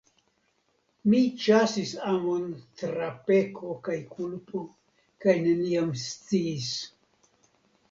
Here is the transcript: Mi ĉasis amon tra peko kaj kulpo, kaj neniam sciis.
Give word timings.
Mi 1.11 1.19
ĉasis 1.43 1.91
amon 2.13 2.47
tra 2.81 3.11
peko 3.29 3.77
kaj 3.89 3.99
kulpo, 4.15 4.65
kaj 5.27 5.39
neniam 5.47 5.95
sciis. 6.09 6.75